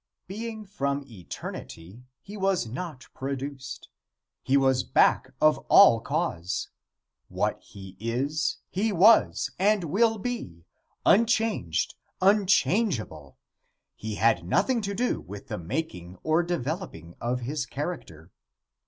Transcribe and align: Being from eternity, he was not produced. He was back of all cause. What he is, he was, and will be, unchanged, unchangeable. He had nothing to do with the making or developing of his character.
Being 0.25 0.65
from 0.65 1.03
eternity, 1.07 2.01
he 2.23 2.35
was 2.35 2.65
not 2.65 3.05
produced. 3.13 3.87
He 4.41 4.57
was 4.57 4.81
back 4.83 5.29
of 5.39 5.59
all 5.69 5.99
cause. 6.01 6.69
What 7.27 7.59
he 7.61 7.95
is, 7.99 8.57
he 8.71 8.91
was, 8.91 9.51
and 9.59 9.83
will 9.83 10.17
be, 10.17 10.65
unchanged, 11.05 11.93
unchangeable. 12.19 13.37
He 13.95 14.15
had 14.15 14.43
nothing 14.43 14.81
to 14.81 14.95
do 14.95 15.19
with 15.21 15.49
the 15.49 15.59
making 15.59 16.17
or 16.23 16.41
developing 16.41 17.13
of 17.21 17.41
his 17.41 17.67
character. 17.67 18.31